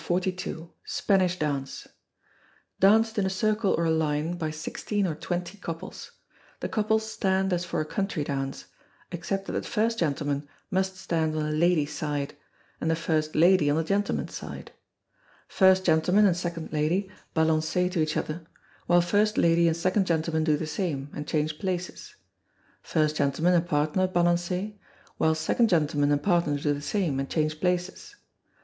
Spanish 0.83 1.37
Dance. 1.37 1.87
Danced 2.79 3.19
in 3.19 3.25
a 3.27 3.29
circle 3.29 3.75
or 3.77 3.85
a 3.85 3.91
line 3.91 4.35
by 4.35 4.49
sixteen 4.49 5.05
or 5.05 5.13
twenty 5.13 5.59
couples. 5.59 6.13
The 6.59 6.69
couples 6.69 7.11
stand 7.11 7.53
as 7.53 7.65
for 7.65 7.79
a 7.79 7.85
Country 7.85 8.23
Dance, 8.23 8.65
except 9.11 9.45
that 9.45 9.51
the 9.51 9.61
first 9.61 9.99
gentleman 9.99 10.49
must 10.71 10.97
stand 10.97 11.35
on 11.35 11.43
the 11.43 11.51
ladies' 11.51 11.93
side, 11.93 12.35
and 12.79 12.89
the 12.89 12.95
first 12.95 13.35
lady 13.35 13.69
on 13.69 13.77
the 13.77 13.83
gentlemen's 13.83 14.33
side. 14.33 14.71
First 15.47 15.85
gentleman 15.85 16.25
and 16.25 16.35
second 16.35 16.73
lady 16.73 17.11
balancez 17.35 17.91
to 17.91 18.01
each 18.01 18.17
other, 18.17 18.47
while 18.87 19.01
first 19.01 19.37
lady 19.37 19.67
and 19.67 19.77
second 19.77 20.07
gentleman 20.07 20.43
do 20.43 20.57
the 20.57 20.65
same, 20.65 21.11
and 21.13 21.27
change 21.27 21.59
places. 21.59 22.15
First 22.81 23.15
gentleman 23.17 23.53
and 23.53 23.67
partner 23.67 24.07
balancez, 24.07 24.73
while 25.17 25.35
second 25.35 25.69
gentleman 25.69 26.11
and 26.11 26.23
partner 26.23 26.57
do 26.57 26.73
the 26.73 26.81
same, 26.81 27.19
and 27.19 27.29
change 27.29 27.59
places. 27.61 28.15